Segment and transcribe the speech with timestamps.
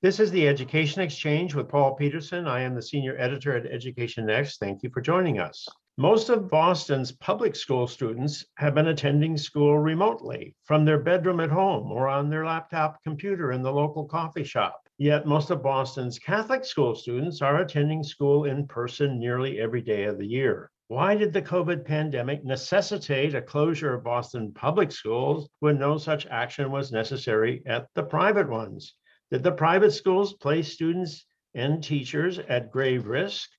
[0.00, 2.46] This is the Education Exchange with Paul Peterson.
[2.46, 4.60] I am the senior editor at Education Next.
[4.60, 5.66] Thank you for joining us.
[5.96, 11.50] Most of Boston's public school students have been attending school remotely from their bedroom at
[11.50, 14.80] home or on their laptop computer in the local coffee shop.
[14.98, 20.04] Yet most of Boston's Catholic school students are attending school in person nearly every day
[20.04, 20.70] of the year.
[20.86, 26.24] Why did the COVID pandemic necessitate a closure of Boston public schools when no such
[26.28, 28.94] action was necessary at the private ones?
[29.30, 33.50] Did the private schools place students and teachers at grave risk?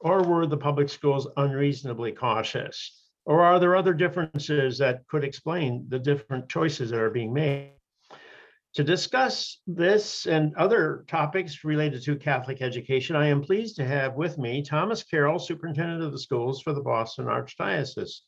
[0.00, 3.04] Or were the public schools unreasonably cautious?
[3.24, 7.72] Or are there other differences that could explain the different choices that are being made?
[8.74, 14.14] To discuss this and other topics related to Catholic education, I am pleased to have
[14.14, 18.20] with me Thomas Carroll, Superintendent of the Schools for the Boston Archdiocese.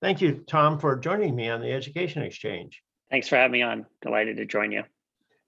[0.00, 2.82] Thank you, Tom, for joining me on the Education Exchange.
[3.10, 3.86] Thanks for having me on.
[4.00, 4.82] Delighted to join you.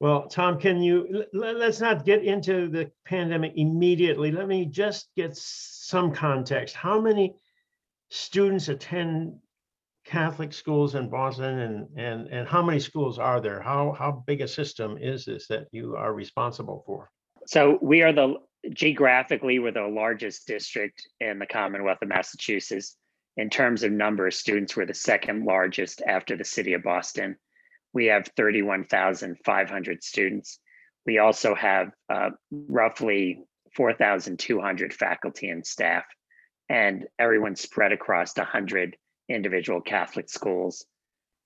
[0.00, 4.32] Well, Tom, can you, let, us not get into the pandemic immediately.
[4.32, 6.74] Let me just get some context.
[6.74, 7.34] How many
[8.10, 9.38] students attend
[10.04, 13.62] Catholic schools in Boston and, and, and how many schools are there?
[13.62, 17.10] How, how big a system is this that you are responsible for?
[17.46, 18.34] So we are the,
[18.70, 22.96] geographically, we're the largest district in the Commonwealth of Massachusetts.
[23.36, 27.36] In terms of number of students, we're the second largest after the city of Boston
[27.94, 30.58] we have 31,500 students.
[31.06, 33.44] We also have uh, roughly
[33.76, 36.04] 4,200 faculty and staff,
[36.68, 38.96] and everyone spread across 100
[39.28, 40.84] individual Catholic schools.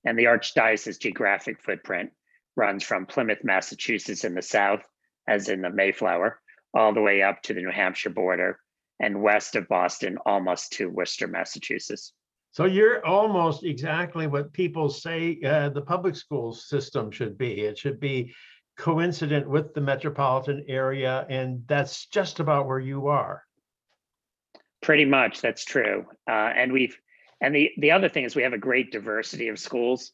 [0.04, 2.10] And the Archdiocese geographic footprint
[2.56, 4.82] runs from Plymouth, Massachusetts in the south,
[5.28, 6.40] as in the Mayflower,
[6.74, 8.58] all the way up to the New Hampshire border
[9.00, 12.12] and west of Boston, almost to Worcester, Massachusetts.
[12.58, 17.60] So you're almost exactly what people say uh, the public school system should be.
[17.60, 18.34] It should be
[18.76, 23.44] coincident with the metropolitan area, and that's just about where you are.
[24.82, 26.04] Pretty much, that's true.
[26.28, 26.98] Uh, and we've,
[27.40, 30.10] and the the other thing is we have a great diversity of schools.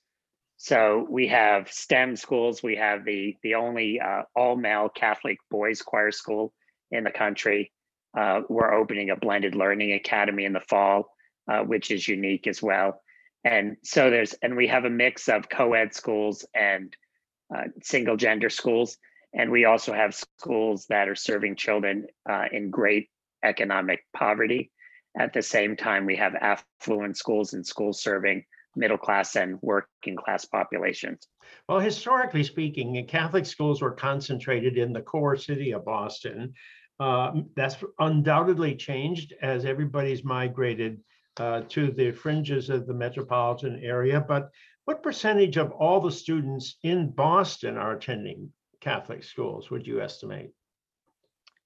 [0.58, 2.62] So we have STEM schools.
[2.62, 6.52] We have the the only uh, all male Catholic boys choir school
[6.90, 7.72] in the country.
[8.14, 11.13] Uh, we're opening a blended learning academy in the fall
[11.50, 13.02] uh, which is unique as well.
[13.44, 16.94] And so there's, and we have a mix of co-ed schools and
[17.54, 18.96] uh, single gender schools.
[19.34, 23.10] And we also have schools that are serving children uh, in great
[23.44, 24.70] economic poverty.
[25.18, 28.44] At the same time, we have affluent schools and schools serving
[28.76, 31.28] middle class and working class populations.
[31.68, 36.54] Well, historically speaking, Catholic schools were concentrated in the core city of Boston.
[36.98, 41.00] Uh, that's undoubtedly changed as everybody's migrated
[41.38, 44.50] uh, to the fringes of the metropolitan area, but
[44.84, 50.50] what percentage of all the students in Boston are attending Catholic schools, would you estimate?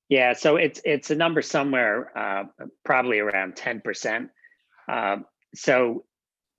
[0.08, 2.44] Yeah, so it's it's a number somewhere, uh,
[2.84, 4.30] probably around 10%.
[4.88, 5.16] Uh,
[5.54, 6.04] so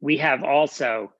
[0.01, 1.13] we have also,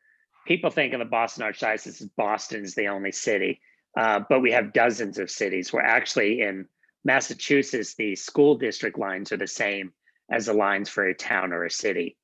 [0.46, 3.62] people think of the Boston Archdiocese as Boston is the only city,
[3.98, 5.74] uh, but we have dozens of cities.
[5.74, 6.68] We're actually in
[7.04, 9.94] Massachusetts, the school district lines are the same
[10.32, 12.18] as the lines for a town or a city.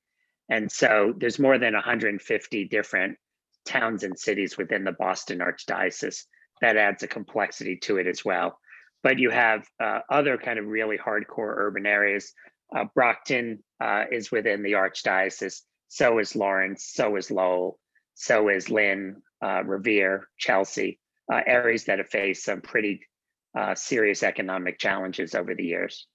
[0.49, 3.17] And so there's more than 150 different
[3.65, 6.23] towns and cities within the Boston Archdiocese.
[6.61, 8.59] That adds a complexity to it as well.
[9.03, 12.33] But you have uh, other kind of really hardcore urban areas.
[12.75, 15.61] Uh, Brockton uh, is within the Archdiocese.
[15.87, 16.91] So is Lawrence.
[16.93, 17.79] So is Lowell.
[18.15, 20.99] So is Lynn, uh, Revere, Chelsea,
[21.31, 23.01] uh, areas that have faced some pretty
[23.57, 26.07] uh, serious economic challenges over the years.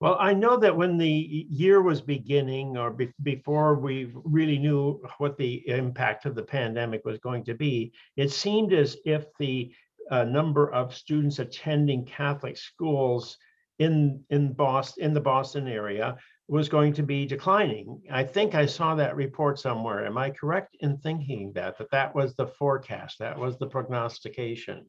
[0.00, 5.02] Well, I know that when the year was beginning or be before we really knew
[5.18, 9.74] what the impact of the pandemic was going to be, it seemed as if the
[10.10, 13.38] uh, number of students attending Catholic schools
[13.80, 16.16] in in Boston in the Boston area
[16.46, 18.00] was going to be declining.
[18.10, 20.06] I think I saw that report somewhere.
[20.06, 24.86] Am I correct in thinking that that that was the forecast, that was the prognostication?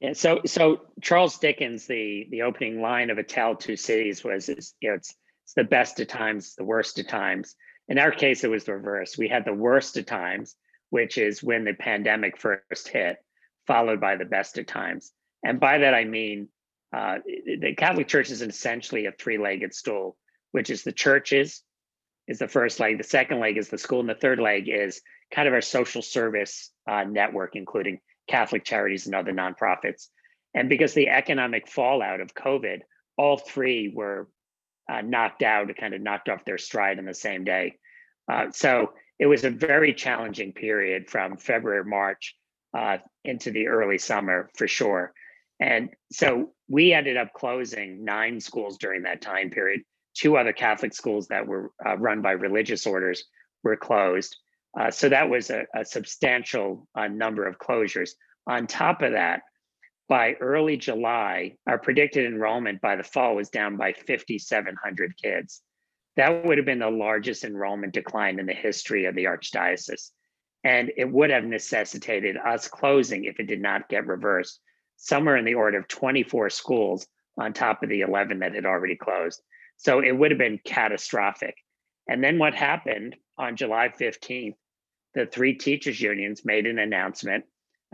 [0.00, 4.48] Yeah, so so Charles Dickens, the the opening line of A Tale Two Cities was
[4.48, 4.56] you
[4.88, 5.14] know it's
[5.44, 7.54] it's the best of times, the worst of times.
[7.88, 9.18] In our case, it was the reverse.
[9.18, 10.56] We had the worst of times,
[10.90, 13.18] which is when the pandemic first hit,
[13.66, 15.12] followed by the best of times.
[15.42, 16.48] And by that I mean
[16.92, 20.16] uh, the Catholic Church is essentially a three-legged stool,
[20.52, 21.62] which is the churches
[22.26, 25.02] is the first leg, the second leg is the school, and the third leg is
[25.32, 28.00] kind of our social service uh, network, including
[28.30, 30.06] Catholic charities and other nonprofits.
[30.54, 32.80] And because the economic fallout of COVID,
[33.16, 34.28] all three were
[34.90, 37.74] uh, knocked out, kind of knocked off their stride in the same day.
[38.30, 42.36] Uh, so it was a very challenging period from February, March
[42.76, 45.12] uh, into the early summer for sure.
[45.60, 49.82] And so we ended up closing nine schools during that time period.
[50.14, 53.24] Two other Catholic schools that were uh, run by religious orders
[53.62, 54.36] were closed.
[54.78, 58.10] Uh, so that was a, a substantial uh, number of closures.
[58.46, 59.42] On top of that,
[60.08, 65.62] by early July, our predicted enrollment by the fall was down by 5,700 kids.
[66.16, 70.10] That would have been the largest enrollment decline in the history of the Archdiocese.
[70.64, 74.60] And it would have necessitated us closing if it did not get reversed,
[74.96, 77.06] somewhere in the order of 24 schools
[77.38, 79.40] on top of the 11 that had already closed.
[79.76, 81.54] So it would have been catastrophic.
[82.10, 84.56] And then what happened on July 15th,
[85.14, 87.44] the three teachers unions made an announcement.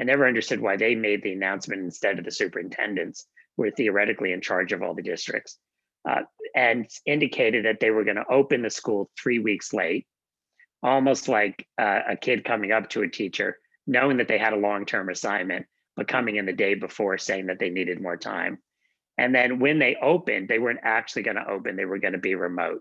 [0.01, 3.27] I never understood why they made the announcement instead of the superintendents,
[3.57, 5.59] who were theoretically in charge of all the districts,
[6.09, 6.23] uh,
[6.55, 10.07] and indicated that they were going to open the school three weeks late,
[10.83, 14.57] almost like uh, a kid coming up to a teacher, knowing that they had a
[14.57, 18.59] long term assignment, but coming in the day before saying that they needed more time.
[19.19, 22.19] And then when they opened, they weren't actually going to open, they were going to
[22.19, 22.81] be remote.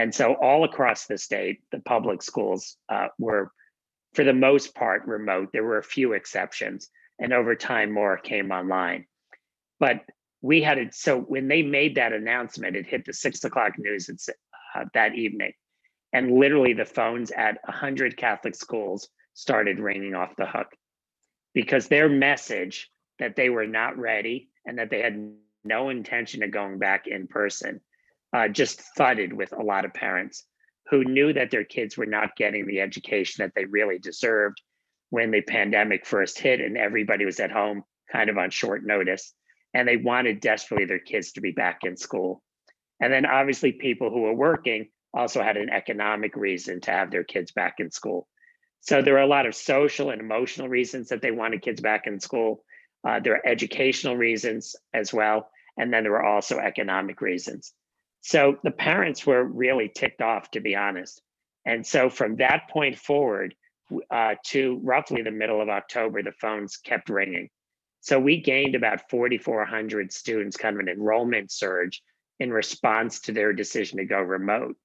[0.00, 3.52] And so, all across the state, the public schools uh, were,
[4.14, 5.50] for the most part, remote.
[5.52, 6.88] There were a few exceptions,
[7.18, 9.04] and over time, more came online.
[9.78, 10.00] But
[10.40, 10.94] we had it.
[10.94, 14.08] So, when they made that announcement, it hit the six o'clock news
[14.74, 15.52] uh, that evening.
[16.14, 20.68] And literally, the phones at 100 Catholic schools started ringing off the hook
[21.52, 25.30] because their message that they were not ready and that they had
[25.62, 27.82] no intention of going back in person
[28.32, 30.44] uh, just thudded with a lot of parents
[30.90, 34.60] who knew that their kids were not getting the education that they really deserved
[35.10, 37.82] when the pandemic first hit and everybody was at home
[38.12, 39.32] kind of on short notice.
[39.72, 42.42] And they wanted desperately their kids to be back in school.
[43.00, 47.24] And then obviously, people who were working also had an economic reason to have their
[47.24, 48.28] kids back in school.
[48.80, 52.06] So there are a lot of social and emotional reasons that they wanted kids back
[52.06, 52.64] in school.
[53.06, 55.50] Uh, there are educational reasons as well.
[55.76, 57.72] And then there were also economic reasons.
[58.20, 61.22] So the parents were really ticked off, to be honest.
[61.64, 63.54] And so from that point forward
[64.10, 67.48] uh, to roughly the middle of October, the phones kept ringing.
[68.00, 72.02] So we gained about 4,400 students, kind of an enrollment surge
[72.38, 74.76] in response to their decision to go remote.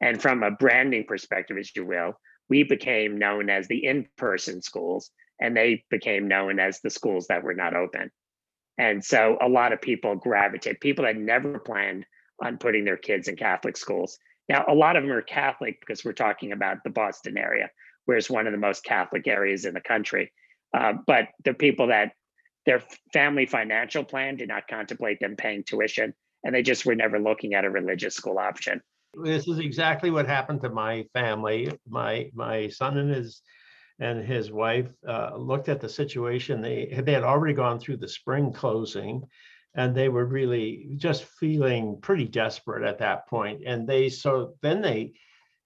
[0.00, 4.62] And from a branding perspective, as you will, we became known as the in person
[4.62, 5.10] schools,
[5.40, 8.10] and they became known as the schools that were not open.
[8.76, 12.06] And so a lot of people gravitate, people that never planned
[12.42, 14.18] on putting their kids in Catholic schools.
[14.48, 17.70] Now, a lot of them are Catholic because we're talking about the Boston area,
[18.06, 20.32] where it's one of the most Catholic areas in the country.
[20.74, 22.12] Uh, but the people that
[22.66, 22.82] their
[23.12, 26.14] family financial plan did not contemplate them paying tuition,
[26.44, 28.80] and they just were never looking at a religious school option.
[29.22, 31.72] This is exactly what happened to my family.
[31.88, 33.42] My my son and his
[34.00, 36.60] and his wife uh, looked at the situation.
[36.60, 39.22] They they had already gone through the spring closing,
[39.78, 43.62] and they were really just feeling pretty desperate at that point.
[43.64, 45.12] And they so then they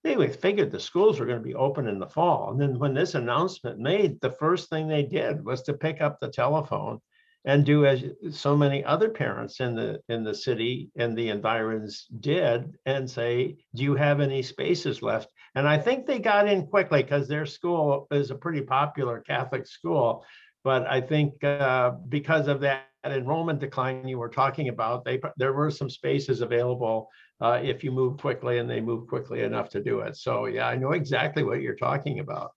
[0.05, 2.51] they figured the schools were going to be open in the fall.
[2.51, 6.21] And then when this announcement made, the first thing they did was to pick up
[6.21, 7.01] the telephone
[7.47, 12.07] and do as so many other parents in the in the city and the environs
[12.21, 16.65] did and say do you have any spaces left and i think they got in
[16.65, 20.25] quickly because their school is a pretty popular catholic school
[20.63, 25.53] but i think uh, because of that enrollment decline you were talking about they there
[25.53, 27.09] were some spaces available
[27.41, 30.69] uh, if you move quickly and they move quickly enough to do it so yeah
[30.69, 32.53] i know exactly what you're talking about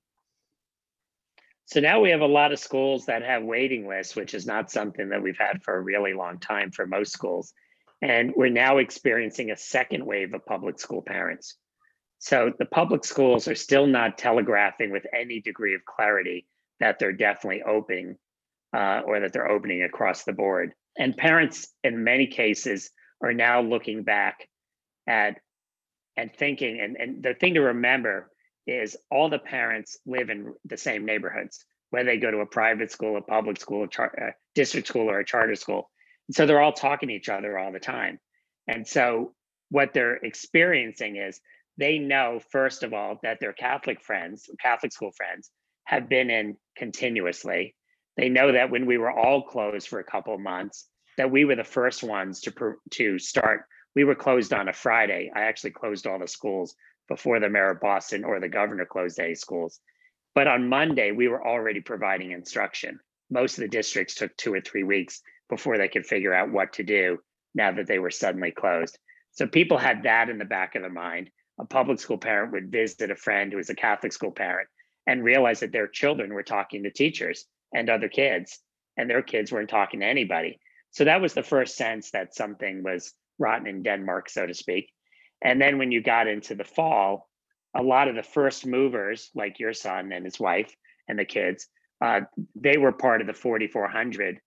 [1.68, 4.70] so now we have a lot of schools that have waiting lists, which is not
[4.70, 7.54] something that we've had for a really long time for most schools.
[8.04, 11.56] And we're now experiencing a second wave of public school parents.
[12.20, 16.46] So the public schools are still not telegraphing with any degree of clarity
[16.80, 18.18] that they're definitely opening
[18.76, 20.74] uh, or that they're opening across the board.
[20.98, 22.92] And parents, in many cases,
[23.24, 24.48] are now looking back
[25.08, 25.38] at
[26.18, 26.80] and thinking.
[26.82, 28.32] And, and the thing to remember
[28.68, 32.92] is all the parents live in the same neighborhoods, whether they go to a private
[32.92, 35.90] school, a public school, a, char- a district school, or a charter school.
[36.28, 38.20] And so they're all talking to each other all the time.
[38.68, 39.34] And so
[39.70, 41.40] what they're experiencing is
[41.78, 45.52] they know, first of all, that their Catholic friends, Catholic school friends,
[45.84, 47.76] have been in continuously.
[48.18, 51.56] They know that when we were all closed for a couple months, that we were
[51.56, 53.66] the first ones to to start.
[53.96, 55.32] We were closed on a Friday.
[55.34, 56.76] I actually closed all the schools
[57.08, 59.80] before the mayor of Boston or the governor closed any schools.
[60.34, 63.00] But on Monday, we were already providing instruction.
[63.30, 66.74] Most of the districts took two or three weeks before they could figure out what
[66.74, 67.20] to do
[67.54, 68.98] now that they were suddenly closed.
[69.32, 71.30] So people had that in the back of their mind.
[71.60, 74.68] A public school parent would visit a friend who was a Catholic school parent
[75.08, 78.60] and realize that their children were talking to teachers and other kids
[78.98, 80.60] and their kids weren't talking to anybody.
[80.92, 84.90] So that was the first sense that something was rotten in Denmark, so to speak.
[85.42, 87.30] And then when you got into the fall,
[87.76, 90.74] a lot of the first movers, like your son and his wife
[91.08, 91.68] and the kids,
[92.02, 92.22] uh,
[92.56, 94.40] they were part of the 4,400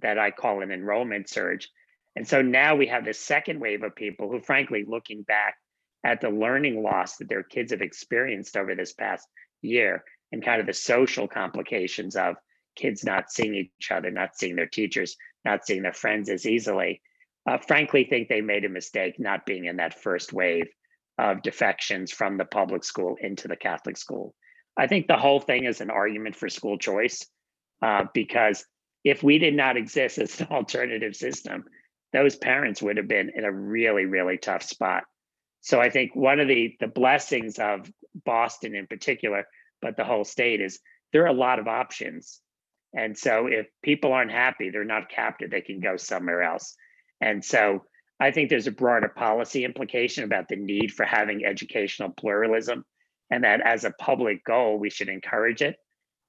[0.00, 1.68] that I call an enrollment surge.
[2.16, 5.54] And so now we have this second wave of people who, frankly, looking back
[6.04, 9.26] at the learning loss that their kids have experienced over this past
[9.62, 10.02] year
[10.32, 12.34] and kind of the social complications of
[12.76, 17.00] kids not seeing each other, not seeing their teachers, not seeing their friends as easily,
[17.48, 20.68] uh, frankly think they made a mistake not being in that first wave
[21.18, 24.34] of defections from the public school into the Catholic school.
[24.76, 27.26] I think the whole thing is an argument for school choice
[27.82, 28.64] uh, because
[29.04, 31.64] if we did not exist as an alternative system,
[32.12, 35.04] those parents would have been in a really, really tough spot.
[35.60, 37.90] So I think one of the the blessings of
[38.24, 39.46] Boston in particular,
[39.80, 40.80] but the whole state is
[41.12, 42.40] there are a lot of options.
[42.94, 46.76] And so if people aren't happy, they're not captive, they can go somewhere else.
[47.20, 47.84] And so
[48.20, 52.84] I think there's a broader policy implication about the need for having educational pluralism
[53.30, 55.76] and that as a public goal, we should encourage it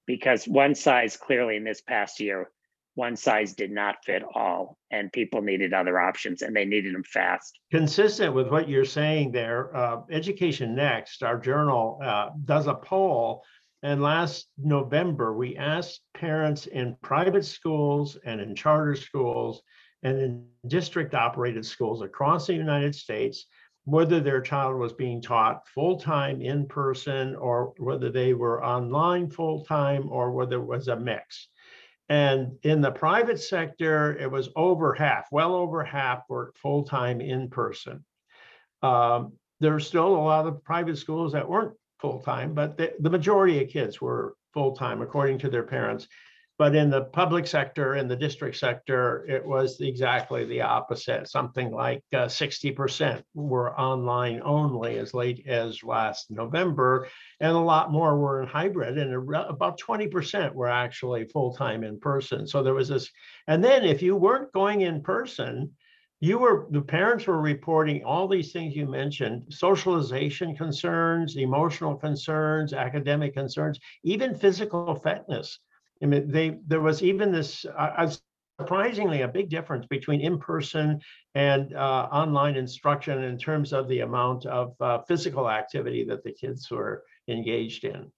[0.05, 2.49] because one size clearly in this past year,
[2.95, 7.03] one size did not fit all and people needed other options and they needed them
[7.03, 7.59] fast.
[7.71, 13.43] Consistent with what you're saying there, uh, Education Next, our journal, uh, does a poll
[13.83, 19.61] and last November, we asked parents in private schools and in charter schools
[20.03, 23.45] and in district operated schools across the United States
[23.85, 30.07] whether their child was being taught full-time in person or whether they were online full-time
[30.09, 31.49] or whether it was a mix.
[32.07, 37.49] And in the private sector, it was over half, well over half were full-time in
[37.49, 38.05] person.
[38.81, 43.63] Um, are still a lot of private schools that weren't full-time, but the, the majority
[43.63, 46.07] of kids were full-time according to their parents.
[46.59, 51.27] But in the public sector, in the district sector, it was exactly the opposite.
[51.27, 57.07] Something like uh, 60% were online only as late as last November,
[57.39, 61.99] and a lot more were in hybrid, and about 20% were actually full time in
[61.99, 62.45] person.
[62.45, 63.09] So there was this.
[63.47, 65.71] And then if you weren't going in person,
[66.27, 72.73] you were the parents were reporting all these things you mentioned socialization concerns emotional concerns
[72.73, 75.59] academic concerns even physical fitness
[76.03, 78.11] I mean, they there was even this uh,
[78.59, 81.01] surprisingly a big difference between in-person
[81.33, 86.31] and uh, online instruction in terms of the amount of uh, physical activity that the
[86.31, 88.11] kids were engaged in.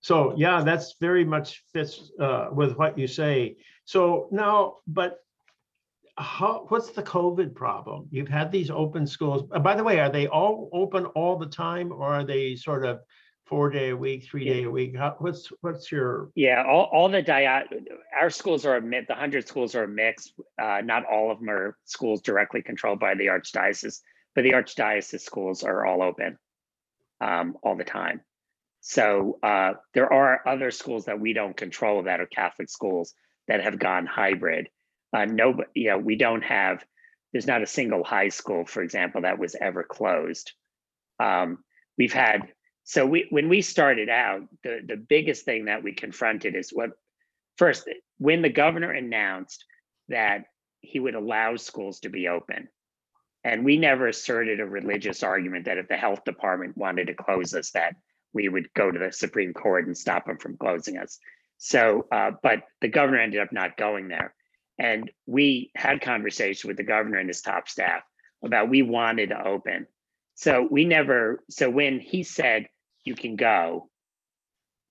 [0.00, 3.56] So yeah, that's very much fits uh, with what you say.
[3.84, 5.18] So now, but
[6.18, 8.08] how, what's the COVID problem?
[8.10, 9.44] You've had these open schools.
[9.62, 13.00] By the way, are they all open all the time or are they sort of
[13.46, 14.96] four day a week, three day a week?
[14.96, 16.30] How, what's what's your?
[16.34, 17.64] Yeah, all, all the dia
[18.20, 19.06] our schools are a mix.
[19.06, 20.32] The hundred schools are a mix.
[20.60, 24.00] Uh, not all of them are schools directly controlled by the archdiocese,
[24.34, 26.36] but the archdiocese schools are all open
[27.20, 28.20] um, all the time.
[28.80, 33.14] So uh, there are other schools that we don't control that are Catholic schools
[33.46, 34.68] that have gone hybrid.
[35.12, 36.84] Uh, no, you know, we don't have.
[37.32, 40.52] There's not a single high school, for example, that was ever closed.
[41.20, 41.58] Um,
[41.98, 42.48] we've had
[42.84, 46.90] so we when we started out the the biggest thing that we confronted is what
[47.58, 47.86] first
[48.16, 49.64] when the governor announced
[50.08, 50.44] that
[50.80, 52.68] he would allow schools to be open
[53.44, 57.52] and we never asserted a religious argument that if the health department wanted to close
[57.54, 57.94] us that
[58.32, 61.18] we would go to the supreme court and stop them from closing us
[61.58, 64.32] so uh, but the governor ended up not going there
[64.78, 68.02] and we had conversations with the governor and his top staff
[68.44, 69.86] about we wanted to open
[70.34, 72.68] so we never so when he said
[73.08, 73.90] you can go.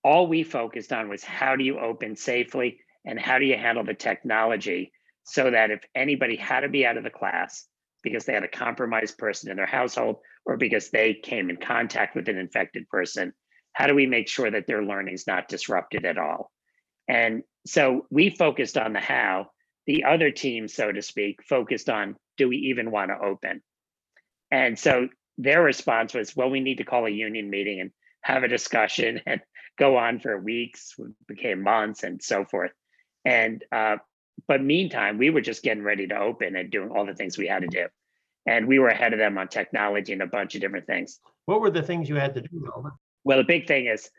[0.03, 3.85] All we focused on was how do you open safely and how do you handle
[3.85, 4.91] the technology
[5.23, 7.65] so that if anybody had to be out of the class
[8.03, 12.13] because they had a compromised person in their household or because they came in contact
[12.13, 13.31] with an infected person,
[13.73, 16.51] how do we make sure that their learning is not disrupted at all?
[17.07, 19.51] And so we focused on the how.
[19.87, 23.61] The other team, so to speak, focused on do we even want to open?
[24.51, 27.91] And so their response was, well, we need to call a union meeting and
[28.21, 29.41] have a discussion and
[29.77, 30.95] go on for weeks,
[31.27, 32.71] became months and so forth.
[33.25, 33.97] And uh,
[34.47, 37.47] but meantime, we were just getting ready to open and doing all the things we
[37.47, 37.87] had to do.
[38.45, 41.19] And we were ahead of them on technology and a bunch of different things.
[41.45, 42.91] What were the things you had to do?
[43.23, 44.09] Well, the big thing is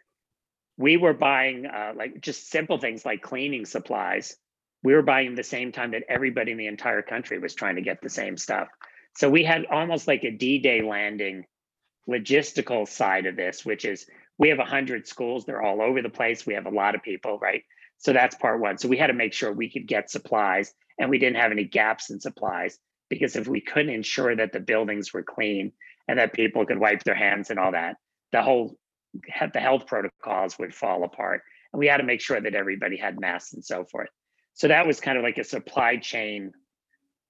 [0.77, 4.37] we were buying uh, like just simple things like cleaning supplies.
[4.83, 7.83] We were buying the same time that everybody in the entire country was trying to
[7.83, 8.69] get the same stuff.
[9.17, 11.45] So we had almost like a D-Day landing
[12.09, 14.07] logistical side of this, which is
[14.39, 16.47] we have 100 schools, they're all over the place.
[16.47, 17.63] We have a lot of people, right?
[17.99, 18.79] So that's part one.
[18.79, 21.65] So we had to make sure we could get supplies and we didn't have any
[21.65, 25.73] gaps in supplies because if we couldn't ensure that the buildings were clean
[26.07, 27.97] and that people could wipe their hands and all that,
[28.33, 28.77] the whole
[29.53, 31.43] the health protocols would fall apart.
[31.73, 34.11] And we had to make sure that everybody had masks and so forth.
[34.59, 36.51] So that was kind of like a supply chain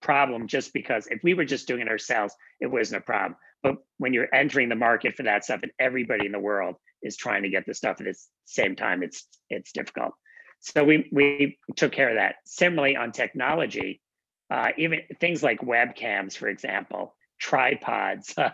[0.01, 3.37] problem just because if we were just doing it ourselves, it wasn't a problem.
[3.63, 7.19] But when you're entering the market for that stuff and everybody in the world is
[7.19, 8.15] trying to get the stuff at the
[8.47, 10.15] same time, it's it's difficult.
[10.61, 12.37] So we we took care of that.
[12.47, 14.01] Similarly on technology,
[14.51, 18.53] uh, even things like webcams, for example, tripods, uh,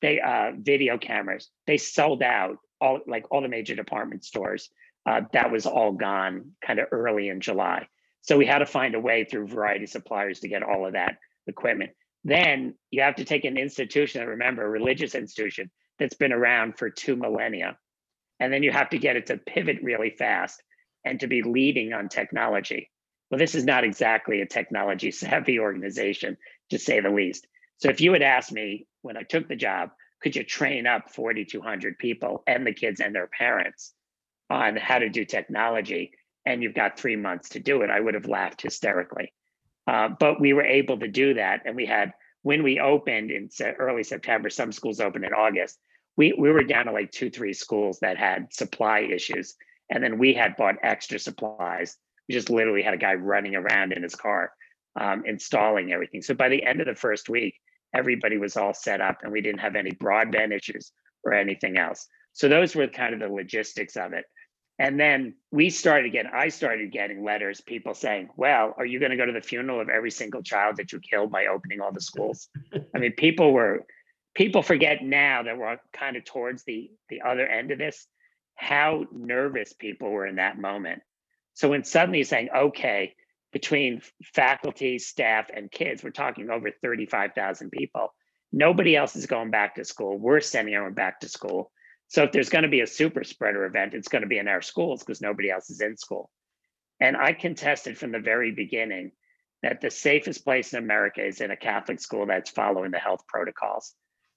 [0.00, 4.70] they uh, video cameras, they sold out all like all the major department stores.
[5.04, 7.86] Uh, that was all gone kind of early in July.
[8.20, 11.16] So we had to find a way through variety suppliers to get all of that
[11.46, 11.90] equipment.
[12.24, 16.88] Then you have to take an institution, remember, a religious institution that's been around for
[16.88, 17.76] two millennia.
[18.38, 20.62] And then you have to get it to pivot really fast
[21.04, 22.90] and to be leading on technology.
[23.30, 26.36] Well, this is not exactly a technology savvy organization,
[26.70, 27.46] to say the least.
[27.78, 29.90] So if you had asked me when I took the job,
[30.22, 33.92] could you train up 4,200 people and the kids and their parents
[34.52, 36.12] on how to do technology?
[36.44, 39.32] And you've got three months to do it, I would have laughed hysterically.
[39.86, 41.62] Uh, but we were able to do that.
[41.64, 45.78] And we had, when we opened in early September, some schools opened in August,
[46.16, 49.54] we, we were down to like two, three schools that had supply issues.
[49.90, 51.96] And then we had bought extra supplies.
[52.28, 54.52] We just literally had a guy running around in his car
[55.00, 56.22] um, installing everything.
[56.22, 57.58] So by the end of the first week,
[57.94, 60.92] everybody was all set up and we didn't have any broadband issues
[61.24, 62.06] or anything else.
[62.32, 64.24] So those were kind of the logistics of it.
[64.82, 69.12] And then we started getting, I started getting letters, people saying, well, are you going
[69.12, 71.92] to go to the funeral of every single child that you killed by opening all
[71.92, 72.48] the schools?
[72.92, 73.86] I mean, people were,
[74.34, 78.08] people forget now that we're kind of towards the, the other end of this,
[78.56, 81.02] how nervous people were in that moment.
[81.54, 83.14] So when suddenly saying, okay,
[83.52, 84.02] between
[84.34, 88.12] faculty, staff, and kids, we're talking over 35,000 people.
[88.50, 90.18] Nobody else is going back to school.
[90.18, 91.70] We're sending everyone back to school.
[92.12, 94.46] So if there's going to be a super spreader event, it's going to be in
[94.46, 96.28] our schools because nobody else is in school.
[97.00, 99.12] And I contested from the very beginning
[99.62, 103.26] that the safest place in America is in a Catholic school that's following the health
[103.26, 103.94] protocols.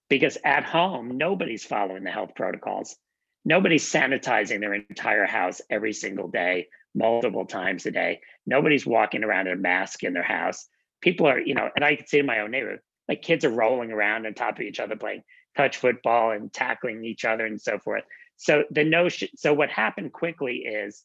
[0.10, 2.96] Because at home, nobody's following the health protocols.
[3.44, 8.22] Nobody's sanitizing their entire house every single day multiple times a day.
[8.46, 10.66] Nobody's walking around in a mask in their house.
[11.02, 13.50] People are, you know, and I can see in my own neighborhood, like kids are
[13.50, 15.24] rolling around on top of each other playing
[15.56, 18.04] touch football and tackling each other and so forth.
[18.38, 21.04] So the notion, so what happened quickly is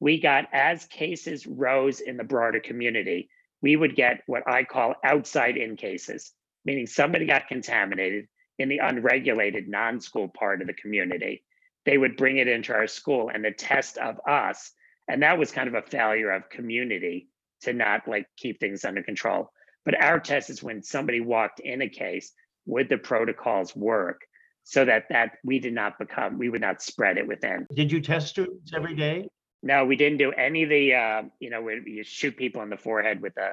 [0.00, 3.30] we got as cases rose in the broader community,
[3.62, 6.32] we would get what I call outside in cases,
[6.64, 8.26] meaning somebody got contaminated
[8.58, 11.44] in the unregulated non-school part of the community.
[11.86, 14.72] They would bring it into our school and the test of us
[15.08, 17.28] and that was kind of a failure of community
[17.62, 19.50] to not like keep things under control
[19.84, 22.32] but our test is when somebody walked in a case
[22.66, 24.22] would the protocols work
[24.64, 28.00] so that that we did not become we would not spread it within Did you
[28.00, 29.28] test students every day?
[29.62, 32.70] no we didn't do any of the uh, you know where you shoot people in
[32.70, 33.50] the forehead with the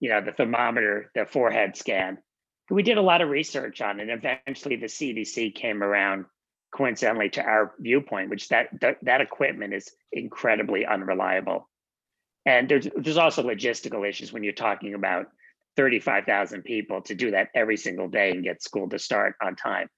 [0.00, 2.18] you know the thermometer the forehead scan
[2.70, 6.24] we did a lot of research on it eventually the cdc came around
[6.72, 11.68] coincidentally to our viewpoint, which that, that that equipment is incredibly unreliable.
[12.44, 15.26] And there's there's also logistical issues when you're talking about
[15.76, 19.88] 35,000 people to do that every single day and get school to start on time.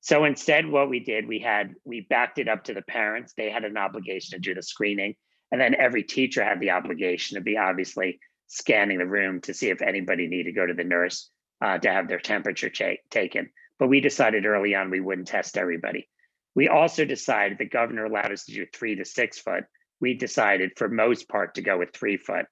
[0.00, 3.34] So instead, what we did, we had we backed it up to the parents.
[3.36, 5.14] They had an obligation to do the screening,
[5.52, 9.68] and then every teacher had the obligation to be obviously scanning the room to see
[9.68, 12.70] if anybody needed to go to the nurse uh, to have their temperature
[13.10, 13.50] taken.
[13.78, 16.08] But we decided early on we wouldn't test everybody.
[16.54, 19.64] We also decided the governor allowed us to do three to six foot.
[20.00, 22.46] We decided for most part to go with three foot.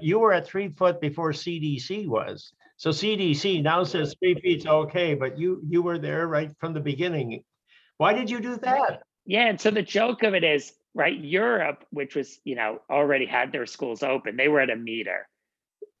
[0.00, 2.52] You were at three foot before CDC was.
[2.76, 6.80] So CDC now says three feet's okay, but you you were there right from the
[6.80, 7.42] beginning.
[7.98, 9.02] Why did you do that?
[9.26, 13.24] Yeah, and so the joke of it is, right, Europe, which was, you know, already
[13.26, 15.26] had their schools open, they were at a meter,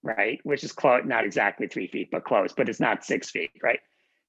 [0.02, 0.40] right?
[0.42, 3.80] Which is close, not exactly three feet, but close, but it's not six feet, right?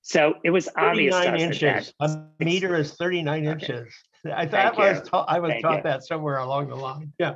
[0.02, 1.94] So it was obvious Thirty-nine inches.
[2.00, 3.52] A meter is thirty-nine Okay.
[3.54, 3.94] inches.
[4.32, 5.84] I thought I was, taught- I was taught you.
[5.84, 7.12] that somewhere along the line.
[7.20, 7.34] Yeah.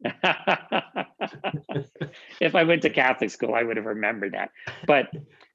[2.40, 4.50] if I went to Catholic school, I would have remembered that.
[4.86, 5.10] But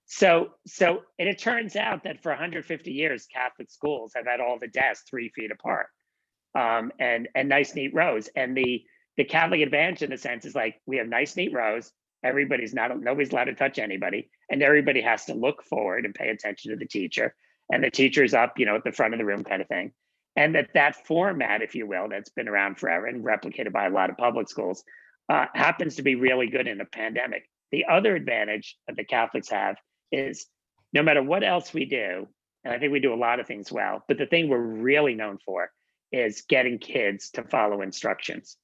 [0.06, 4.60] so so and it turns out that for 150 years, Catholic schools have had all
[4.60, 5.88] the desks three feet apart,
[6.54, 8.30] um, and and nice neat rows.
[8.36, 8.84] And the
[9.18, 11.92] the Catholic advantage in the sense is like we have nice neat rows.
[12.24, 16.30] Everybody's not nobody's allowed to touch anybody, and everybody has to look forward and pay
[16.30, 17.34] attention to the teacher.
[17.72, 19.92] And the teacher's up, you know, at the front of the room, kind of thing.
[20.36, 23.90] And that that format, if you will, that's been around forever and replicated by a
[23.90, 24.84] lot of public schools,
[25.30, 27.50] uh, happens to be really good in a pandemic.
[27.72, 29.78] The other advantage that the Catholics have
[30.12, 30.48] is
[30.94, 32.28] no matter what else we do,
[32.64, 35.16] and I think we do a lot of things well, but the thing we're really
[35.16, 35.72] known for
[36.12, 38.58] is getting kids to follow instructions.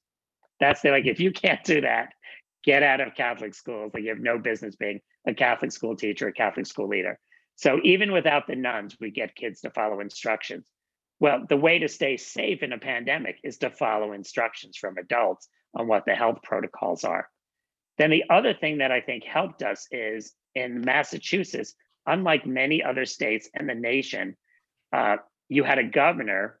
[0.60, 2.12] That's the like, if you can't do that,
[2.64, 3.92] get out of Catholic schools.
[3.92, 7.18] Like you have no business being a Catholic school teacher, a Catholic school leader.
[7.56, 10.64] So even without the nuns, we get kids to follow instructions.
[11.22, 15.48] Well, the way to stay safe in a pandemic is to follow instructions from adults
[15.72, 17.28] on what the health protocols are.
[17.96, 21.76] Then the other thing that I think helped us is in Massachusetts,
[22.08, 24.36] unlike many other states and the nation,
[24.92, 26.58] uh, you had a governor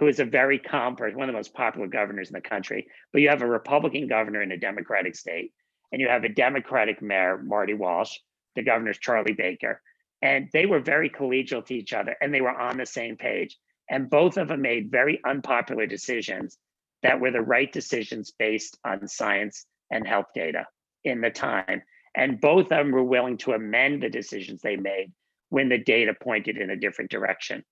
[0.00, 2.88] who is a very calm person, one of the most popular governors in the country,
[3.12, 5.52] but you have a Republican governor in a Democratic state,
[5.92, 8.18] and you have a Democratic mayor, Marty Walsh,
[8.56, 9.80] the governor's Charlie Baker,
[10.20, 13.56] and they were very collegial to each other and they were on the same page.
[13.90, 16.56] And both of them made very unpopular decisions
[17.02, 20.66] that were the right decisions based on science and health data
[21.04, 21.82] in the time.
[22.14, 25.12] And both of them were willing to amend the decisions they made
[25.48, 27.64] when the data pointed in a different direction.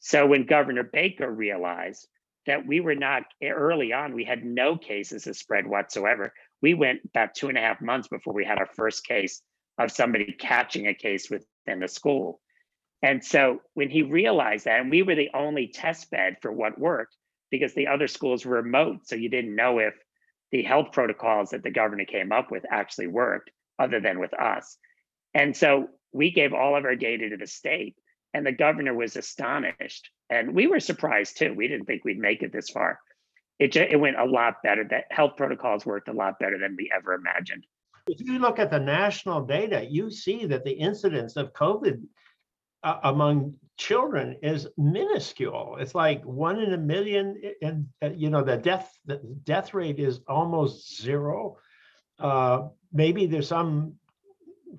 [0.00, 2.06] So when Governor Baker realized
[2.46, 6.32] that we were not eh, early on, we had no cases of spread whatsoever.
[6.62, 9.42] We went about two and a half months before we had our first case
[9.78, 12.40] of somebody catching a case within the school.
[13.02, 16.78] And so when he realized that, and we were the only test bed for what
[16.78, 17.16] worked
[17.50, 19.06] because the other schools were remote.
[19.06, 19.94] So you didn't know if
[20.50, 24.76] the health protocols that the governor came up with actually worked other than with us.
[25.34, 27.94] And so we gave all of our data to the state
[28.32, 30.10] and the governor was astonished.
[30.30, 31.54] And we were surprised too.
[31.54, 32.98] We didn't think we'd make it this far.
[33.58, 34.84] It, just, it went a lot better.
[34.84, 37.64] That health protocols worked a lot better than we ever imagined.
[38.06, 42.02] If you look at the national data, you see that the incidence of COVID
[42.86, 45.76] uh, among children is minuscule.
[45.80, 47.26] It's like one in a million,
[47.60, 51.58] and uh, you know the death the death rate is almost zero.
[52.20, 53.94] Uh, maybe there's some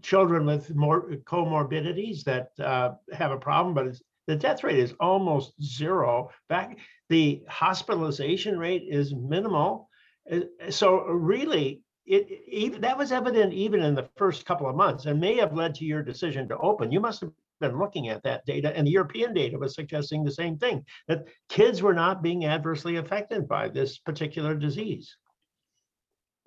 [0.01, 5.61] children with more comorbidities that uh, have a problem, but the death rate is almost
[5.61, 6.29] zero.
[6.47, 6.77] Back
[7.09, 9.89] the hospitalization rate is minimal.
[10.31, 10.39] Uh,
[10.69, 15.19] so really, it even that was evident even in the first couple of months, and
[15.19, 16.89] may have led to your decision to open.
[16.89, 20.31] You must have been looking at that data, and the European data was suggesting the
[20.31, 25.15] same thing that kids were not being adversely affected by this particular disease.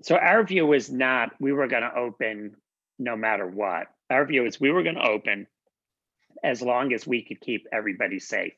[0.02, 2.56] So our view was not we were going to open
[2.98, 3.86] no matter what.
[4.08, 5.46] Our view is we were going to open
[6.42, 8.54] as long as we could keep everybody safe.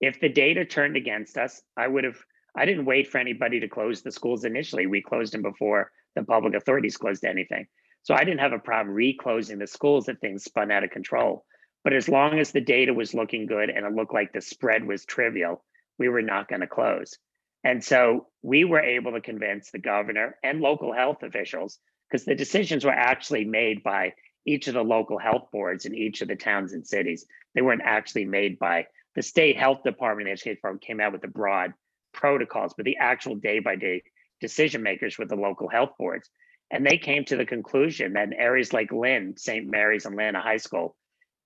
[0.00, 2.18] If the data turned against us, I would have,
[2.56, 4.86] I didn't wait for anybody to close the schools initially.
[4.86, 7.66] We closed them before the public authorities closed anything.
[8.02, 11.44] So I didn't have a problem reclosing the schools if things spun out of control.
[11.84, 14.86] But as long as the data was looking good and it looked like the spread
[14.86, 15.62] was trivial,
[15.98, 17.18] we were not going to close.
[17.62, 22.34] And so we were able to convince the governor and local health officials because the
[22.34, 24.14] decisions were actually made by
[24.46, 27.26] each of the local health boards in each of the towns and cities.
[27.54, 31.22] They weren't actually made by the state health department, the education department came out with
[31.22, 31.72] the broad
[32.12, 34.02] protocols, but the actual day by day
[34.40, 36.28] decision makers were the local health boards.
[36.70, 39.66] And they came to the conclusion that in areas like Lynn, St.
[39.66, 40.96] Mary's, and Atlanta High School,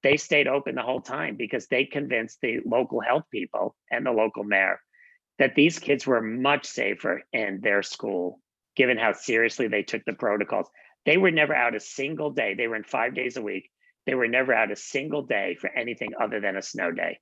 [0.03, 4.13] they stayed open the whole time because they convinced the local health people and the
[4.13, 4.81] local mayor
[5.39, 8.41] that these kids were much safer in their school
[8.77, 10.69] given how seriously they took the protocols.
[11.05, 12.55] They were never out a single day.
[12.55, 13.71] They were in five days a week.
[14.07, 17.19] They were never out a single day for anything other than a snow day.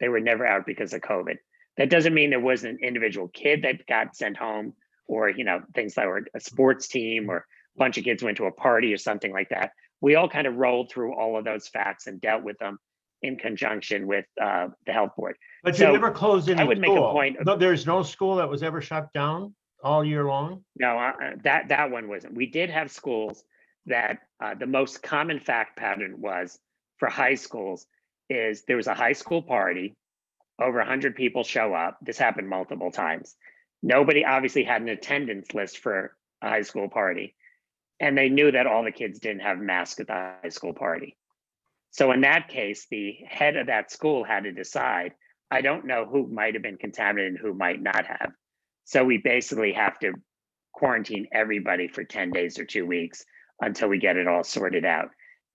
[0.00, 1.36] They were never out because of COVID.
[1.76, 4.74] That doesn't mean there wasn't an individual kid that got sent home
[5.06, 8.36] or, you know, things that were a sports team or a bunch of kids went
[8.36, 9.72] to a party or something like that.
[10.02, 12.78] We all kind of rolled through all of those facts and dealt with them
[13.22, 15.36] in conjunction with uh, the health board.
[15.62, 18.02] But So, you never closed any I would make a point of- No, there's no
[18.02, 20.64] school that was ever shut down all year long?
[20.76, 22.34] No, uh, uh, that that one wasn't.
[22.34, 23.44] We did have schools
[23.86, 26.58] that uh, the most common fact pattern was
[26.98, 27.86] for high schools
[28.28, 29.94] is there was a high school party,
[30.60, 31.98] over 100 people show up.
[32.02, 33.36] This happened multiple times.
[33.82, 37.34] Nobody obviously had an attendance list for a high school party,
[38.02, 41.16] and they knew that all the kids didn't have masks at the high school party.
[41.92, 45.12] So in that case, the head of that school had to decide.
[45.52, 48.32] I don't know who might have been contaminated and who might not have.
[48.84, 50.14] So we basically have to
[50.72, 53.24] quarantine everybody for 10 days or two weeks
[53.60, 55.10] until we get it all sorted out.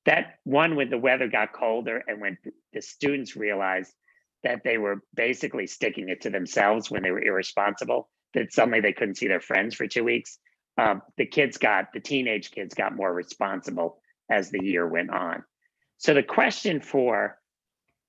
[0.06, 2.38] That one, when the weather got colder and when
[2.72, 3.94] the students realized
[4.44, 8.94] that they were basically sticking it to themselves when they were irresponsible, that suddenly they
[8.94, 10.40] couldn't see their friends for two weeks,
[10.78, 15.44] um, the kids got, the teenage kids got more responsible as the year went on.
[15.98, 17.38] So the question for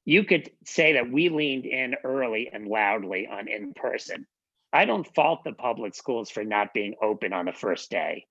[0.04, 4.26] you could say that we leaned in early and loudly on in person.
[4.72, 8.26] I don't fault the public schools for not being open on the first day.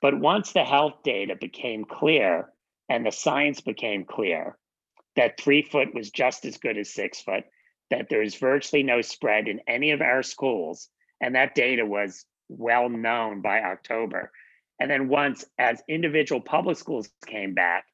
[0.00, 2.50] But once the health data became clear
[2.88, 4.56] and the science became clear
[5.16, 7.44] that three foot was just as good as six foot,
[7.90, 10.88] that there's virtually no spread in any of our schools,
[11.20, 14.30] and that data was well known by October.
[14.78, 17.84] And then once, as individual public schools came back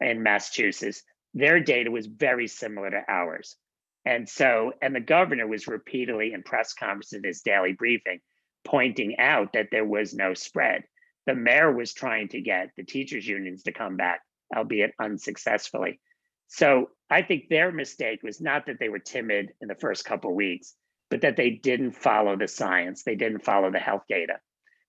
[0.00, 1.02] in Massachusetts,
[1.34, 3.56] their data was very similar to ours.
[4.04, 8.20] And so, and the governor was repeatedly in press conferences in his daily briefing
[8.64, 10.84] pointing out that there was no spread.
[11.26, 14.20] The mayor was trying to get the teachers' unions to come back,
[14.54, 16.00] albeit unsuccessfully.
[16.48, 20.30] So I think their mistake was not that they were timid in the first couple
[20.30, 20.74] of weeks,
[21.10, 23.02] but that they didn't follow the science.
[23.02, 24.34] They didn't follow the health data.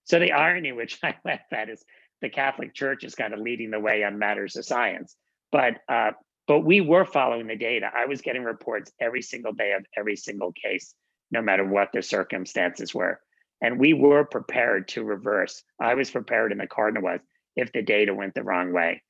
[0.05, 1.83] So the irony, which I laugh at, is
[2.21, 5.15] the Catholic Church is kind of leading the way on matters of science.
[5.51, 6.11] But uh,
[6.47, 7.89] but we were following the data.
[7.93, 10.93] I was getting reports every single day of every single case,
[11.29, 13.19] no matter what the circumstances were.
[13.61, 15.63] And we were prepared to reverse.
[15.79, 17.19] I was prepared, and the Cardinal was,
[17.55, 19.03] if the data went the wrong way.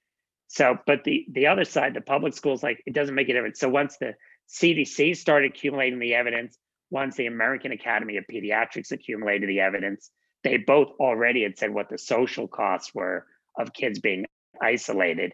[0.47, 3.59] So, but the the other side, the public schools, like it doesn't make a difference.
[3.59, 4.15] So once the
[4.49, 6.57] CDC started accumulating the evidence,
[6.91, 10.11] once the American Academy of Pediatrics accumulated the evidence,
[10.43, 13.25] they both already had said what the social costs were
[13.57, 14.25] of kids being
[14.61, 15.33] isolated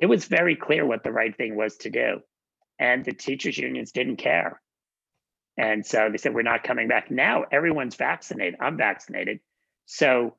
[0.00, 2.20] it was very clear what the right thing was to do.
[2.78, 4.60] And the teachers' unions didn't care.
[5.58, 7.10] And so they said, we're not coming back.
[7.10, 8.56] Now everyone's vaccinated.
[8.60, 9.40] I'm vaccinated.
[9.84, 10.36] So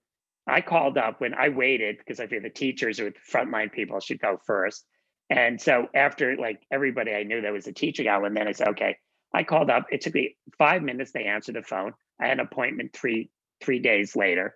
[0.48, 4.00] I called up when I waited because I figured the teachers or the frontline people
[4.00, 4.84] should go first.
[5.30, 8.54] And so after like everybody I knew that was a teaching hour, and then I
[8.54, 8.98] said, okay,
[9.34, 9.88] I called up.
[9.92, 11.12] It took me five minutes.
[11.12, 11.94] They answered the phone.
[12.20, 13.30] I had an appointment three
[13.64, 14.56] three days later.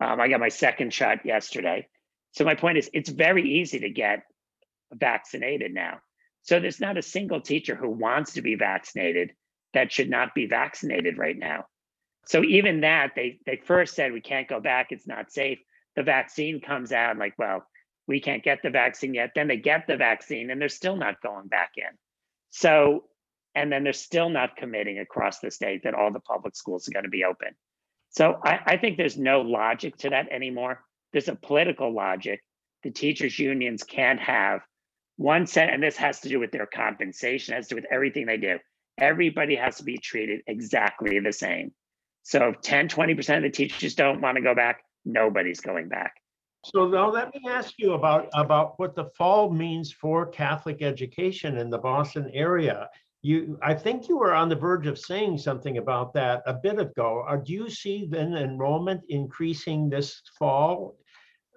[0.00, 1.88] Um, I got my second shot yesterday.
[2.32, 4.24] So my point is, it's very easy to get
[4.92, 6.00] vaccinated now.
[6.42, 9.32] So there's not a single teacher who wants to be vaccinated
[9.74, 11.66] that should not be vaccinated right now.
[12.26, 15.58] So even that, they they first said we can't go back, it's not safe.
[15.94, 17.66] The vaccine comes out like, well,
[18.06, 19.32] we can't get the vaccine yet.
[19.34, 21.96] Then they get the vaccine and they're still not going back in.
[22.50, 23.04] So,
[23.56, 26.92] and then they're still not committing across the state that all the public schools are
[26.92, 27.48] going to be open.
[28.10, 30.84] So I, I think there's no logic to that anymore.
[31.12, 32.42] There's a political logic.
[32.82, 34.60] The teachers' unions can't have
[35.16, 38.26] one set, and this has to do with their compensation, has to do with everything
[38.26, 38.58] they do.
[38.98, 41.72] Everybody has to be treated exactly the same.
[42.22, 46.12] So if 10, 20% of the teachers don't want to go back, nobody's going back.
[46.64, 51.56] So now let me ask you about, about what the fall means for Catholic education
[51.56, 52.90] in the Boston area.
[53.26, 56.78] You, I think you were on the verge of saying something about that a bit
[56.78, 57.24] ago.
[57.28, 60.96] Or do you see then enrollment increasing this fall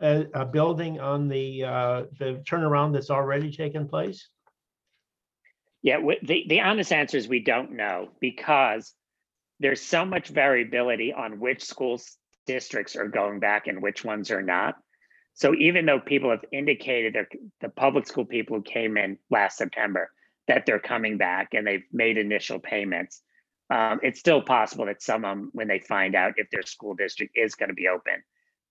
[0.02, 4.30] a, a building on the, uh, the turnaround that's already taken place?
[5.84, 8.92] Yeah, the, the honest answer is we don't know because
[9.60, 14.42] there's so much variability on which schools districts are going back and which ones are
[14.42, 14.74] not.
[15.36, 17.16] So even though people have indicated
[17.62, 20.10] the public school people who came in last September
[20.50, 23.22] that they're coming back and they've made initial payments,
[23.70, 26.94] um, it's still possible that some of them, when they find out if their school
[26.94, 28.22] district is going to be open,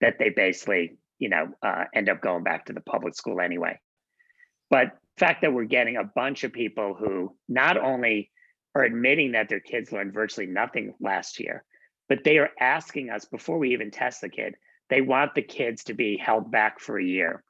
[0.02, 3.78] that they basically you know, uh, end up going back to the public school anyway.
[4.70, 8.30] But fact that we're getting a bunch of people who not only
[8.74, 11.64] are admitting that their kids learned virtually nothing last year,
[12.08, 14.54] but they are asking us before we even test the kid,
[14.88, 17.42] they want the kids to be held back for a year.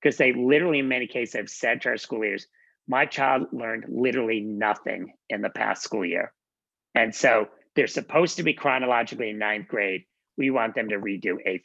[0.00, 2.48] Because they literally, in many cases, have said to our school leaders,
[2.88, 6.32] my child learned literally nothing in the past school year.
[6.94, 10.04] And so they're supposed to be chronologically in ninth grade.
[10.36, 11.64] We want them to redo eighth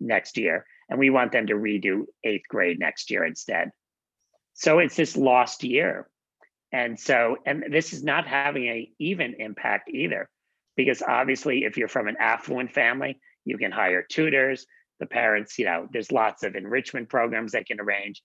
[0.00, 3.70] next year and we want them to redo eighth grade next year instead.
[4.54, 6.08] So it's this lost year.
[6.72, 10.28] And so, and this is not having a even impact either,
[10.76, 14.66] because obviously, if you're from an affluent family, you can hire tutors.
[15.00, 18.22] The parents, you know, there's lots of enrichment programs they can arrange.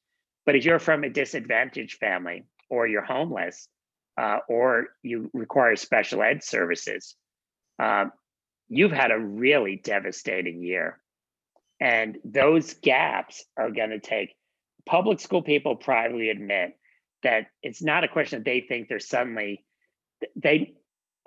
[0.50, 3.68] But if you're from a disadvantaged family, or you're homeless,
[4.18, 7.16] uh, or you require special ed services,
[7.78, 8.12] um,
[8.68, 11.00] you've had a really devastating year.
[11.80, 14.34] And those gaps are going to take
[14.88, 16.72] public school people privately admit
[17.22, 19.64] that it's not a question that they think they're suddenly,
[20.36, 20.74] they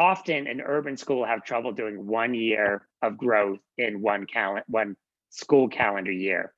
[0.00, 4.96] often in urban school have trouble doing one year of growth in one calendar, one
[5.30, 6.52] school calendar year.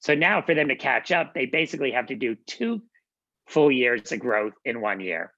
[0.00, 2.82] So now for them to catch up, they basically have to do two
[3.46, 5.32] full years of growth in one year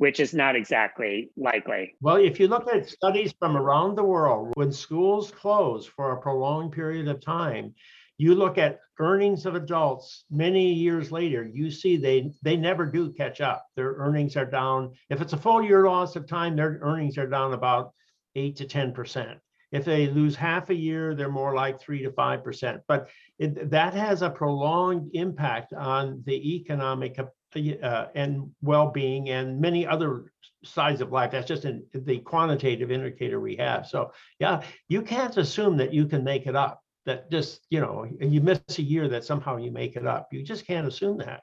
[0.00, 1.94] which is not exactly likely.
[2.00, 6.20] Well, if you look at studies from around the world, when schools close for a
[6.22, 7.74] prolonged period of time,
[8.16, 13.12] you look at earnings of adults many years later, you see they, they never do
[13.12, 13.66] catch up.
[13.76, 14.94] Their earnings are down.
[15.10, 17.92] If it's a full year loss of time, their earnings are down about
[18.36, 19.38] eight to 10%.
[19.72, 22.80] If they lose half a year, they're more like three to 5%.
[22.88, 29.86] But it, that has a prolonged impact on the economic uh, and well-being and many
[29.86, 30.32] other
[30.64, 31.30] sides of life.
[31.30, 33.86] That's just the quantitative indicator we have.
[33.86, 38.06] So yeah, you can't assume that you can make it up that just, you know,
[38.20, 40.28] you miss a year that somehow you make it up.
[40.32, 41.42] You just can't assume that.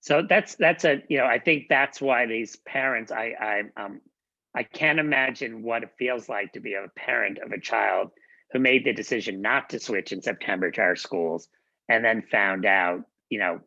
[0.00, 4.00] So that's that's a you know I think that's why these parents I I um
[4.54, 8.10] I can't imagine what it feels like to be a parent of a child
[8.52, 11.48] who made the decision not to switch in September to our schools
[11.88, 13.60] and then found out you know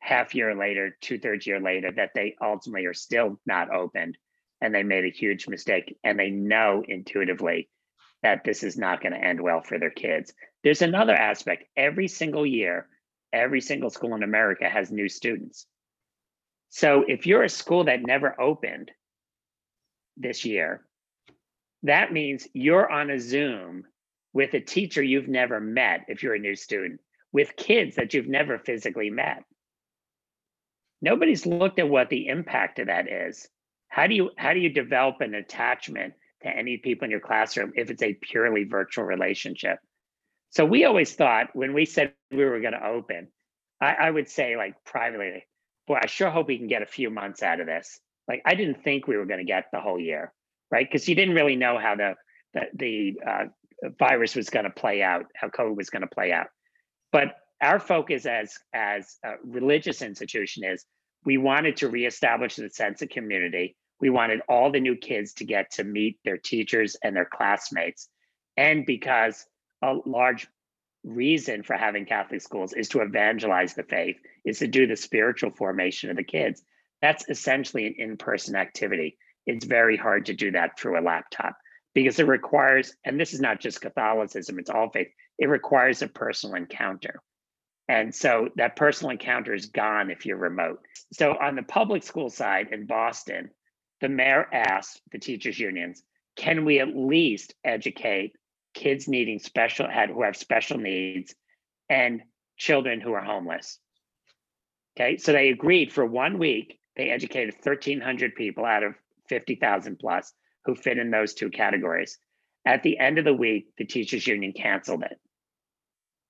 [0.00, 4.16] half year later two thirds year later that they ultimately are still not opened
[4.60, 7.68] and they made a huge mistake and they know intuitively
[8.22, 10.32] that this is not going to end well for their kids.
[10.64, 11.64] There's another aspect.
[11.76, 12.88] Every single year,
[13.32, 15.66] every single school in America has new students.
[16.70, 18.90] So if you're a school that never opened
[20.16, 20.82] this year,
[21.82, 23.84] that means you're on a Zoom
[24.32, 27.00] with a teacher you've never met if you're a new student,
[27.32, 29.44] with kids that you've never physically met.
[31.00, 33.48] Nobody's looked at what the impact of that is.
[33.88, 37.72] How do you how do you develop an attachment to any people in your classroom
[37.76, 39.78] if it's a purely virtual relationship.
[40.50, 43.28] So we always thought when we said we were going to open,
[43.80, 45.44] I, I, would say like privately,
[45.86, 48.00] boy, I sure hope we can get a few months out of this.
[48.28, 50.32] Like I didn't think we were going to get the whole year,
[50.70, 50.86] right?
[50.90, 52.14] Because you didn't really know how the
[52.54, 53.44] the, the uh,
[53.98, 56.46] virus was going to play out, how COVID was going to play out.
[57.12, 60.84] But our focus as as a religious institution is
[61.24, 65.44] we wanted to reestablish the sense of community we wanted all the new kids to
[65.44, 68.08] get to meet their teachers and their classmates.
[68.56, 69.46] And because
[69.82, 70.46] a large
[71.04, 75.50] reason for having Catholic schools is to evangelize the faith, is to do the spiritual
[75.50, 76.62] formation of the kids.
[77.02, 79.16] That's essentially an in person activity.
[79.46, 81.56] It's very hard to do that through a laptop
[81.94, 86.08] because it requires, and this is not just Catholicism, it's all faith, it requires a
[86.08, 87.20] personal encounter.
[87.88, 90.80] And so that personal encounter is gone if you're remote.
[91.12, 93.50] So on the public school side in Boston,
[94.00, 96.02] the mayor asked the teachers unions,
[96.36, 98.32] can we at least educate
[98.74, 101.34] kids needing special ed who have special needs
[101.88, 102.22] and
[102.56, 103.78] children who are homeless?
[104.98, 108.94] Okay, so they agreed for one week, they educated 1,300 people out of
[109.28, 110.32] 50,000 plus
[110.64, 112.18] who fit in those two categories.
[112.64, 115.18] At the end of the week, the teachers union canceled it.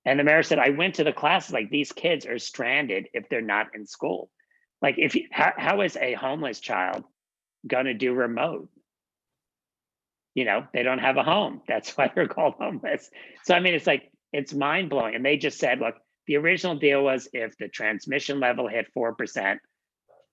[0.05, 3.29] And the mayor said, I went to the classes like these kids are stranded if
[3.29, 4.31] they're not in school.
[4.83, 7.05] Like if you, how, how is a homeless child
[7.69, 8.69] to do remote.
[10.35, 11.63] You know, they don't have a home.
[11.67, 13.11] That's why they're called homeless.
[13.45, 15.15] So, I mean, it's like, it's mind blowing.
[15.15, 15.95] And they just said, look,
[16.27, 19.59] the original deal was if the transmission level hit 4%,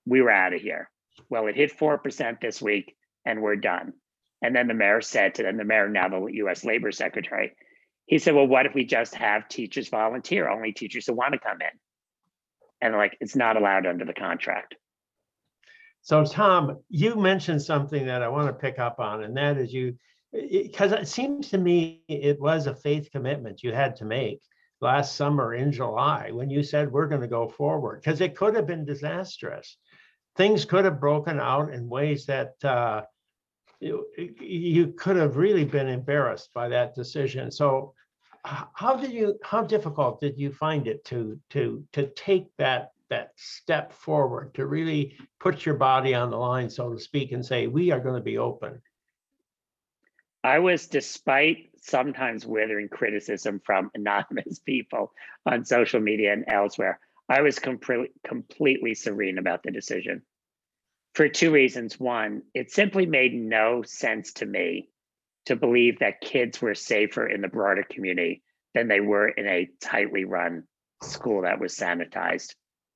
[0.06, 0.89] we were out of here.
[1.30, 3.94] Well, it hit 4% this week and we're done.
[4.42, 7.54] And then the mayor said to them, the mayor, now the US Labor Secretary,
[8.06, 11.39] he said, well, what if we just have teachers volunteer, only teachers who want to
[11.39, 11.80] come in?
[12.82, 14.76] And like, it's not allowed under the contract.
[16.02, 19.72] So Tom, you mentioned something that I want to pick up on, and that is
[19.72, 19.96] you,
[20.34, 24.42] because it, it, seems to me it was a faith commitment you had to make
[24.82, 28.54] last summer in July when you said we're going to go forward, because it could
[28.54, 29.78] have been disastrous.
[30.36, 33.04] Things could have broken out in ways that uh,
[33.80, 37.52] you, you could have really been embarrassed by that decision.
[37.52, 37.93] So
[38.43, 43.32] how did you how difficult did you find it to to to take that that
[43.36, 47.67] step forward to really put your body on the line, so to speak, and say,
[47.67, 48.82] we are going to be open?
[50.43, 55.13] I was, despite sometimes withering criticism from anonymous people
[55.46, 60.24] on social media and elsewhere, I was completely completely serene about the decision
[61.16, 62.00] for two reasons.
[62.00, 64.90] One, it simply made no sense to me
[65.46, 69.70] to believe that kids were safer in the broader community than they were in a
[69.82, 70.64] tightly run
[71.02, 72.56] school that was sanitized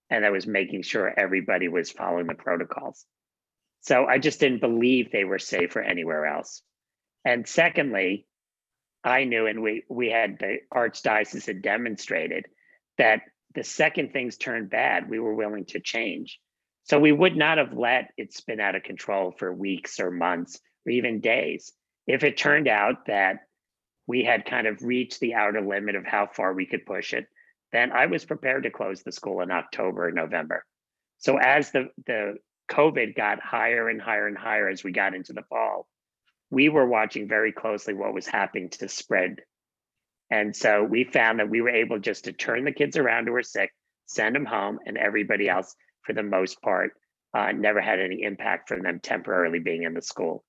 [0.10, 3.06] and that was making sure everybody was following the protocols.
[3.82, 6.62] So I just didn't believe they were safer anywhere else.
[7.26, 8.26] And secondly,
[9.04, 12.46] I knew, and we we had the archdiocese had demonstrated
[12.98, 13.22] that
[13.58, 16.40] the second things turned bad, we were willing to change.
[16.84, 20.60] So we would not have let it spin out of control for weeks or months
[20.86, 21.74] or even days.
[22.06, 23.38] If it turned out that
[24.06, 27.26] we had kind of reached the outer limit of how far we could push it,
[27.72, 30.64] then I was prepared to close the school in October, November.
[31.18, 32.36] So as the, the
[32.70, 35.88] COVID got higher and higher and higher as we got into the fall,
[36.52, 39.38] we were watching very closely what was happening to spread
[40.30, 43.34] And so we found that we were able just to turn the kids around who
[43.34, 43.72] were sick,
[44.06, 46.92] send them home, and everybody else, for the most part,
[47.34, 50.44] uh, never had any impact from them temporarily being in the school.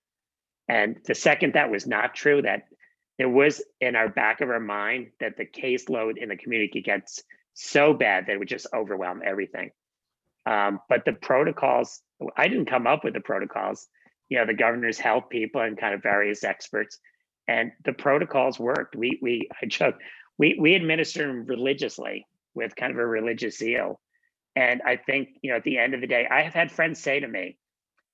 [0.68, 2.64] And the second that was not true, that
[3.18, 7.22] there was in our back of our mind that the caseload in the community gets
[7.54, 9.70] so bad that it would just overwhelm everything.
[10.46, 12.00] Um, but the protocols,
[12.36, 13.88] I didn't come up with the protocols.
[14.28, 16.98] You know, the governor's health people and kind of various experts,
[17.48, 18.94] and the protocols worked.
[18.94, 19.96] We we I joke,
[20.38, 24.00] we we administer them religiously with kind of a religious zeal.
[24.54, 27.00] And I think, you know, at the end of the day, I have had friends
[27.00, 27.56] say to me,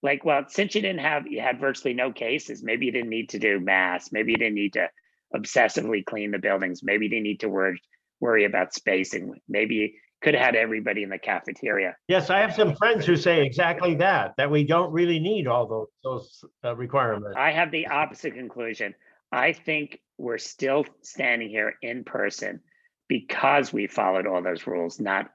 [0.03, 3.31] like, well, since you didn't have, you had virtually no cases, maybe you didn't need
[3.31, 4.89] to do mass, maybe you didn't need to
[5.35, 7.81] obsessively clean the buildings, maybe you didn't need to worry,
[8.21, 11.97] worry about spacing, maybe you could have had everybody in the cafeteria.
[12.09, 15.67] Yes, I have some friends who say exactly that, that we don't really need all
[15.67, 17.37] those, those uh, requirements.
[17.39, 18.95] I have the opposite conclusion.
[19.35, 22.61] I think we're still standing here in person
[23.09, 25.31] because we followed all those rules, not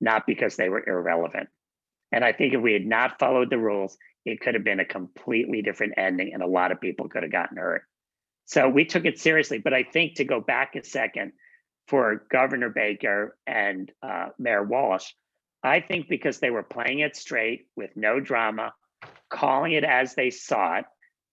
[0.00, 1.50] not because they were irrelevant.
[2.10, 4.84] And I think if we had not followed the rules, it could have been a
[4.84, 7.82] completely different ending and a lot of people could have gotten hurt.
[8.46, 9.58] So we took it seriously.
[9.58, 11.32] But I think to go back a second
[11.86, 15.12] for Governor Baker and uh, Mayor Walsh,
[15.62, 18.72] I think because they were playing it straight with no drama,
[19.28, 20.84] calling it as they saw it,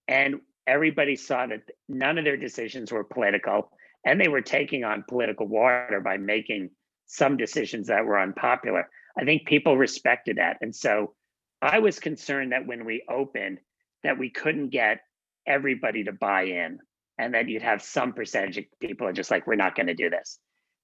[0.08, 3.70] and everybody saw that none of their decisions were political
[4.04, 6.70] and they were taking on political water by making
[7.06, 8.88] some decisions that were unpopular.
[9.18, 10.58] I think people respected that.
[10.60, 11.14] And so
[11.60, 13.58] I was concerned that when we opened,
[14.02, 15.00] that we couldn't get
[15.46, 16.78] everybody to buy in
[17.18, 19.94] and that you'd have some percentage of people are just like, we're not going to
[19.94, 20.38] do this.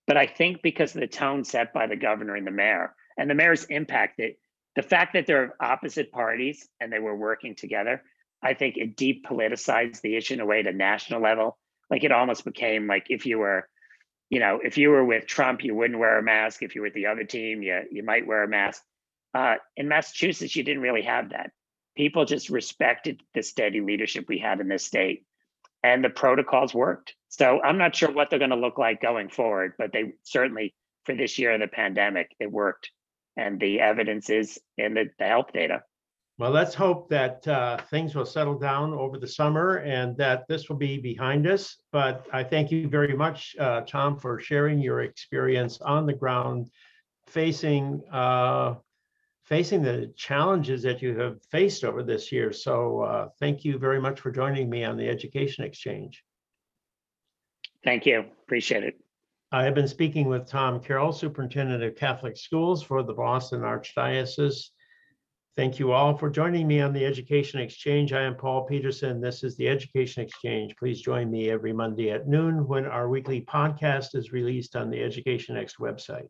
[0.07, 3.29] But I think because of the tone set by the governor and the mayor and
[3.29, 4.35] the mayor's impacted,
[4.77, 8.03] the fact that they're opposite parties and they were working together,
[8.43, 11.59] I think it depoliticized the issue in a way to national level.
[11.91, 13.69] Like it almost became like if you were
[14.31, 16.63] you know, if you were with Trump, you wouldn't wear a mask.
[16.63, 18.83] If you were with the other team, you you might wear a mask.
[19.35, 21.51] Uh, in Massachusetts, you didn't really have that.
[21.97, 25.25] People just respected the steady leadership we had in this state,
[25.83, 27.15] and the protocols worked.
[27.29, 30.75] So I'm not sure what they're going to look like going forward, but they certainly
[31.05, 32.91] for this year of the pandemic, it worked,
[33.37, 35.83] and the evidence is in the, the health data.
[36.39, 40.69] Well, let's hope that uh, things will settle down over the summer and that this
[40.69, 41.77] will be behind us.
[41.91, 46.71] But I thank you very much, uh, Tom, for sharing your experience on the ground,
[47.27, 48.77] facing uh,
[49.47, 52.53] facing the challenges that you have faced over this year.
[52.53, 56.23] So uh, thank you very much for joining me on the Education Exchange.
[57.83, 58.27] Thank you.
[58.45, 58.95] Appreciate it.
[59.51, 64.69] I have been speaking with Tom Carroll, Superintendent of Catholic Schools for the Boston Archdiocese.
[65.59, 68.13] Thank you all for joining me on the Education Exchange.
[68.13, 69.21] I am Paul Peterson.
[69.21, 70.77] This is the Education Exchange.
[70.77, 75.03] Please join me every Monday at noon when our weekly podcast is released on the
[75.03, 76.29] Education Next website.